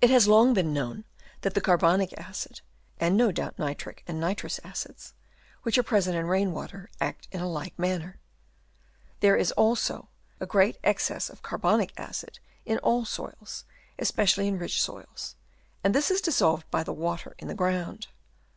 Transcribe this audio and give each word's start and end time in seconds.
It 0.00 0.10
has 0.10 0.26
long 0.26 0.52
been 0.52 0.72
known 0.72 1.04
that 1.42 1.54
the 1.54 1.60
carbonic 1.60 2.12
acid, 2.18 2.60
and 2.98 3.16
no 3.16 3.30
doubt 3.30 3.56
nitric 3.56 4.02
and 4.08 4.18
nitrous 4.20 4.58
acids, 4.64 5.14
which 5.62 5.78
are 5.78 5.84
present 5.84 6.16
in 6.16 6.26
rain 6.26 6.50
water, 6.52 6.90
act 7.00 7.28
in 7.30 7.40
like 7.40 7.78
manner. 7.78 8.18
There 9.20 9.36
is, 9.36 9.52
also, 9.52 10.08
a 10.40 10.44
great 10.46 10.78
excess 10.82 11.30
of 11.30 11.42
carbonic 11.42 11.92
acid 11.96 12.40
in 12.64 12.78
all 12.78 13.04
soils, 13.04 13.64
especially 13.96 14.48
in 14.48 14.58
rich 14.58 14.82
soils, 14.82 15.36
and 15.84 15.94
this 15.94 16.10
is 16.10 16.20
dissolved 16.20 16.68
by 16.72 16.82
the 16.82 16.92
water 16.92 17.36
in 17.38 17.46
the 17.46 17.54
ground. 17.54 18.08